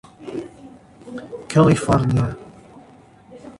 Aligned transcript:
Califórnia 1.53 2.27